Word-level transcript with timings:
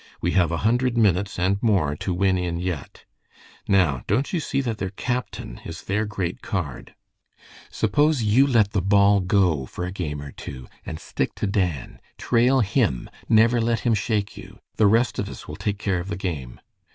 We 0.19 0.31
have 0.31 0.51
a 0.51 0.57
hundred 0.65 0.97
minutes 0.97 1.37
and 1.37 1.61
more 1.61 1.95
to 1.97 2.11
win 2.11 2.35
in 2.35 2.57
yet. 2.57 3.05
Now, 3.67 4.01
don't 4.07 4.33
you 4.33 4.39
see 4.39 4.59
that 4.61 4.79
their 4.79 4.89
captain 4.89 5.61
is 5.63 5.83
their 5.83 6.07
great 6.07 6.41
card. 6.41 6.95
Suppose 7.69 8.23
you 8.23 8.47
let 8.47 8.71
the 8.71 8.81
ball 8.81 9.19
go 9.19 9.67
for 9.67 9.85
a 9.85 9.91
game 9.91 10.19
or 10.19 10.31
two, 10.31 10.67
and 10.87 10.99
stick 10.99 11.35
to 11.35 11.45
Dan. 11.45 11.99
Trail 12.17 12.61
him, 12.61 13.11
never 13.29 13.61
let 13.61 13.81
him 13.81 13.93
shake 13.93 14.35
you. 14.35 14.57
The 14.77 14.87
rest 14.87 15.19
of 15.19 15.29
us 15.29 15.47
will 15.47 15.55
take 15.55 15.77
care 15.77 15.99
of 15.99 16.07
the 16.07 16.17
game." 16.17 16.59